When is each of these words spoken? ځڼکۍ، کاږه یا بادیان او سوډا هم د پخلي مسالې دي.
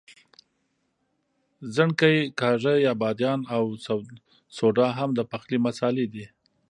ځڼکۍ، 1.75 2.17
کاږه 2.39 2.73
یا 2.85 2.93
بادیان 3.01 3.39
او 3.55 3.63
سوډا 4.57 4.87
هم 4.97 5.09
د 5.17 5.19
پخلي 5.31 5.57
مسالې 5.65 6.05
دي. 6.13 6.25